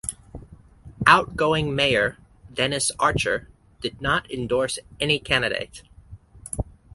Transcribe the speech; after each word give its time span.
Outgoing 1.05 1.75
mayor 1.75 2.17
Dennis 2.51 2.89
Archer 2.97 3.49
did 3.81 4.01
not 4.01 4.31
endorse 4.31 4.79
any 4.99 5.19
candidate. 5.19 5.83